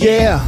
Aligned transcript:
yeah. 0.00 0.42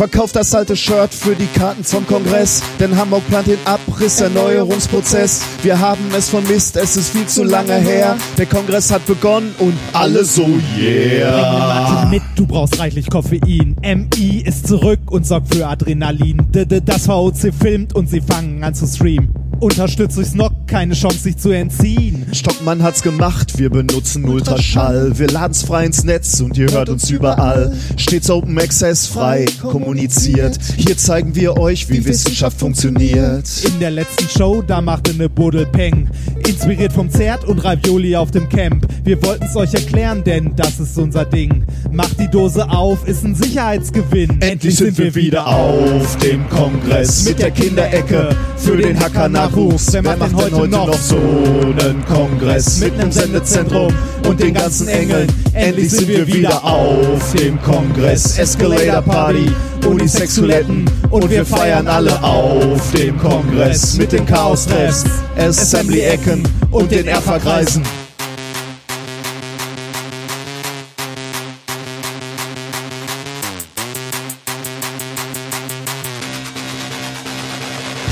Verkauft 0.00 0.34
das 0.34 0.54
alte 0.54 0.76
Shirt 0.76 1.12
für 1.12 1.34
die 1.34 1.46
Karten 1.46 1.84
zum 1.84 2.06
Kongress, 2.06 2.62
denn 2.78 2.96
Hamburg 2.96 3.26
plant 3.28 3.48
den 3.48 3.58
Abriss, 3.66 4.18
Erneuerungsprozess. 4.22 5.42
Wir 5.62 5.78
haben 5.78 6.06
es 6.16 6.30
vermisst, 6.30 6.78
es 6.78 6.96
ist 6.96 7.10
viel 7.10 7.26
zu 7.26 7.44
lange 7.44 7.74
her. 7.74 8.16
Der 8.38 8.46
Kongress 8.46 8.90
hat 8.90 9.04
begonnen 9.04 9.54
und 9.58 9.74
alle 9.92 10.24
so 10.24 10.48
yeah. 10.78 12.06
mit, 12.10 12.22
du 12.34 12.46
brauchst 12.46 12.78
reichlich 12.78 13.10
Koffein. 13.10 13.76
MI 13.82 14.42
ist 14.46 14.68
zurück 14.68 15.00
und 15.10 15.26
sorgt 15.26 15.54
für 15.54 15.66
Adrenalin. 15.66 16.46
Das 16.50 17.06
VOC 17.06 17.52
filmt 17.52 17.94
und 17.94 18.08
sie 18.08 18.22
fangen 18.22 18.64
an 18.64 18.74
zu 18.74 18.86
streamen. 18.86 19.34
Unterstützt 19.60 20.16
durchs 20.16 20.32
Nock, 20.34 20.54
keine 20.70 20.94
Chance 20.94 21.18
sich 21.18 21.36
zu 21.36 21.50
entziehen. 21.50 22.26
Stockmann 22.32 22.84
hat's 22.84 23.02
gemacht, 23.02 23.58
wir 23.58 23.70
benutzen 23.70 24.24
Ultraschall. 24.24 25.18
Wir 25.18 25.26
laden's 25.26 25.64
frei 25.64 25.84
ins 25.84 26.04
Netz 26.04 26.40
und 26.40 26.56
ihr 26.56 26.70
hört 26.70 26.88
uns 26.88 27.10
überall. 27.10 27.76
Stets 27.96 28.30
Open 28.30 28.56
Access 28.56 29.04
frei 29.08 29.46
kommuniziert. 29.60 30.60
Hier 30.76 30.96
zeigen 30.96 31.34
wir 31.34 31.58
euch, 31.58 31.88
wie 31.88 32.04
Wissenschaft 32.04 32.60
funktioniert. 32.60 33.50
In 33.64 33.80
der 33.80 33.90
letzten 33.90 34.28
Show, 34.28 34.62
da 34.62 34.80
machte 34.80 35.12
ne 35.12 35.28
Buddel 35.28 35.66
Peng. 35.66 36.08
Inspiriert 36.46 36.92
vom 36.92 37.10
Zert 37.10 37.44
und 37.44 37.64
Ravioli 37.64 38.14
auf 38.14 38.30
dem 38.30 38.48
Camp. 38.48 38.86
Wir 39.02 39.20
wollten's 39.24 39.56
euch 39.56 39.74
erklären, 39.74 40.22
denn 40.22 40.54
das 40.54 40.78
ist 40.78 40.96
unser 40.96 41.24
Ding. 41.24 41.64
Macht 41.92 42.20
die 42.20 42.28
Dose 42.28 42.68
auf, 42.70 43.06
ist 43.08 43.24
ein 43.24 43.34
Sicherheitsgewinn. 43.34 44.40
Endlich 44.40 44.76
sind 44.76 44.96
wir 44.96 45.12
wieder 45.14 45.44
auf 45.44 46.16
dem 46.18 46.48
Kongress 46.48 47.24
mit 47.24 47.40
der 47.40 47.50
Kinderecke 47.50 48.28
für 48.56 48.76
den 48.76 48.98
Hacker 48.98 49.28
Nachwuchs. 49.28 49.92
Wer 49.92 50.02
macht 50.02 50.22
denn 50.22 50.36
heute 50.36 50.68
noch 50.68 50.94
so 50.94 51.16
einen 51.16 52.04
Kongress 52.06 52.78
mit 52.78 52.96
nem 52.96 53.10
Sendezentrum 53.10 53.92
und 54.28 54.38
den 54.38 54.54
ganzen 54.54 54.86
Engeln? 54.86 55.26
Endlich 55.52 55.90
sind 55.90 56.06
wir 56.06 56.26
wieder 56.28 56.64
auf 56.64 57.32
dem 57.32 57.60
Kongress. 57.60 58.38
Escalator 58.38 59.02
Party, 59.02 59.50
Unisexuletten 59.84 60.88
und 61.10 61.28
wir 61.28 61.44
feiern 61.44 61.88
alle 61.88 62.22
auf 62.22 62.92
dem 62.92 63.18
Kongress 63.18 63.96
mit 63.98 64.12
den 64.12 64.24
Chaos-Treffs, 64.26 65.04
Assembly-Ecken 65.36 66.44
und 66.70 66.92
den 66.92 67.08
Erfahrkreisen. 67.08 67.82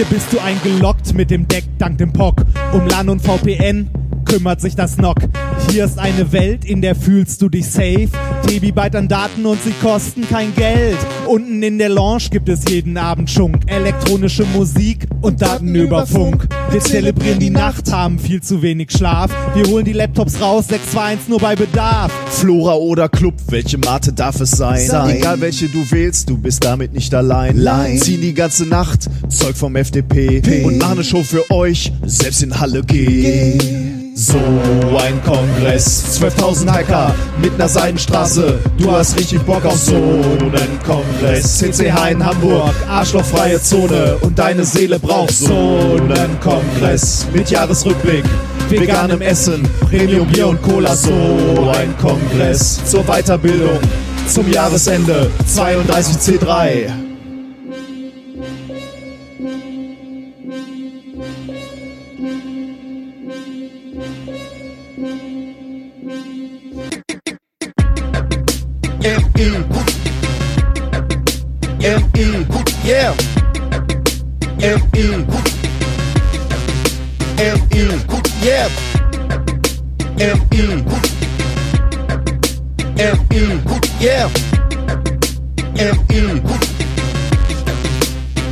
Hier 0.00 0.08
bist 0.08 0.32
du 0.32 0.38
eingeloggt 0.38 1.12
mit 1.12 1.30
dem 1.30 1.46
Deck 1.46 1.64
dank 1.76 1.98
dem 1.98 2.10
POC. 2.10 2.46
Um 2.72 2.86
LAN 2.86 3.10
und 3.10 3.20
VPN 3.20 3.90
kümmert 4.30 4.60
sich 4.60 4.76
das 4.76 4.96
NOC. 4.96 5.28
Hier 5.70 5.84
ist 5.84 5.98
eine 5.98 6.30
Welt, 6.30 6.64
in 6.64 6.80
der 6.80 6.94
fühlst 6.94 7.42
du 7.42 7.48
dich 7.48 7.66
safe. 7.66 8.08
Tebibyte 8.46 8.94
an 8.94 9.08
Daten 9.08 9.44
und 9.44 9.60
sie 9.62 9.72
kosten 9.82 10.26
kein 10.28 10.54
Geld. 10.54 10.96
Unten 11.26 11.62
in 11.62 11.78
der 11.78 11.88
Lounge 11.88 12.24
gibt 12.30 12.48
es 12.48 12.62
jeden 12.68 12.96
Abend 12.96 13.28
Schunk. 13.28 13.62
Elektronische 13.66 14.44
Musik 14.54 15.06
und 15.20 15.42
Daten 15.42 15.74
über 15.74 16.06
Funk. 16.06 16.48
Wir 16.70 16.80
zelebrieren 16.80 17.40
die 17.40 17.50
Nacht, 17.50 17.92
haben 17.92 18.18
viel 18.20 18.40
zu 18.40 18.62
wenig 18.62 18.92
Schlaf. 18.92 19.32
Wir 19.54 19.66
holen 19.66 19.84
die 19.84 19.92
Laptops 19.92 20.40
raus, 20.40 20.68
621 20.68 21.28
nur 21.28 21.40
bei 21.40 21.56
Bedarf. 21.56 22.12
Flora 22.30 22.74
oder 22.74 23.08
Club, 23.08 23.34
welche 23.48 23.78
Mate 23.78 24.12
darf 24.12 24.40
es 24.40 24.52
sein? 24.52 24.86
sein? 24.86 25.16
Egal 25.16 25.40
welche 25.40 25.68
du 25.68 25.90
wählst, 25.90 26.30
du 26.30 26.38
bist 26.38 26.64
damit 26.64 26.92
nicht 26.92 27.12
allein. 27.14 27.56
Line. 27.56 27.98
Ziehen 27.98 28.20
die 28.20 28.34
ganze 28.34 28.66
Nacht, 28.66 29.08
Zeug 29.28 29.56
vom 29.56 29.74
FDP. 29.74 30.40
P. 30.40 30.62
Und 30.62 30.78
machen 30.78 30.92
eine 30.92 31.04
Show 31.04 31.22
für 31.24 31.50
euch, 31.50 31.92
selbst 32.06 32.42
in 32.42 32.58
Halle 32.58 32.82
G. 32.82 33.99
So 34.14 34.38
ein 35.02 35.22
Kongress, 35.24 36.20
12.000 36.20 36.68
Hacker 36.68 37.14
mit 37.40 37.56
ner 37.56 37.68
Seidenstraße. 37.68 38.58
Du 38.76 38.90
hast 38.90 39.16
richtig 39.16 39.40
Bock 39.42 39.64
auf 39.64 39.76
so 39.76 39.94
einen 39.94 40.78
Kongress. 40.84 41.58
CCH 41.58 42.10
in 42.10 42.24
Hamburg, 42.24 42.74
arschlochfreie 42.88 43.60
Zone 43.62 44.16
und 44.20 44.38
deine 44.38 44.64
Seele 44.64 44.98
braucht 44.98 45.32
so 45.32 45.54
einen 45.54 46.38
Kongress. 46.40 47.26
Mit 47.32 47.50
Jahresrückblick, 47.50 48.24
veganem 48.68 49.20
Essen, 49.20 49.62
Premium 49.88 50.26
Bier 50.26 50.48
und 50.48 50.60
Cola. 50.62 50.94
So 50.94 51.12
ein 51.78 51.94
Kongress 51.98 52.84
zur 52.84 53.04
Weiterbildung 53.04 53.78
zum 54.26 54.50
Jahresende 54.50 55.30
32C3. 55.46 57.09
M.E. 69.02 69.46
M.E. 71.82 72.44
Yeah. 72.84 73.16
M.E. 74.60 75.24
M.E. 77.38 77.84
Yeah. 78.44 78.68
M.E. 80.18 80.84
M.E. 82.98 83.42
Yeah. 84.00 84.28
M.E. 85.78 86.79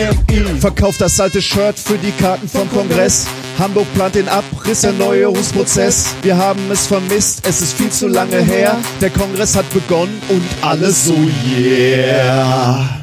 M.E. 0.00 0.60
Verkauft 0.60 1.00
das 1.00 1.20
alte 1.20 1.42
Shirt 1.42 1.78
für 1.78 1.98
die 1.98 2.12
Karten 2.12 2.48
vom 2.48 2.70
Kongress. 2.70 3.26
Hamburg 3.58 3.86
plant 3.94 4.14
den 4.14 4.28
Abriss, 4.28 4.84
Erneuerungsprozess. 4.84 6.14
Wir 6.22 6.38
haben 6.38 6.70
es 6.70 6.86
vermisst, 6.86 7.46
es 7.46 7.60
ist 7.60 7.74
viel 7.74 7.90
zu 7.90 8.08
lange 8.08 8.38
her. 8.38 8.78
Der 9.02 9.10
Kongress 9.10 9.56
hat 9.56 9.68
begonnen 9.74 10.20
und 10.30 10.42
alles 10.62 11.04
so 11.04 11.16
yeah. 11.54 12.99